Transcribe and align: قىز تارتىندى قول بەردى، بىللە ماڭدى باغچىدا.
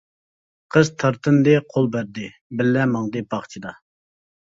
قىز 0.75 0.91
تارتىندى 1.03 1.55
قول 1.75 1.91
بەردى، 1.99 2.27
بىللە 2.63 2.91
ماڭدى 2.97 3.27
باغچىدا. 3.33 3.81